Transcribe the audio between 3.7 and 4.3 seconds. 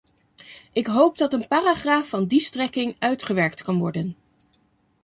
worden.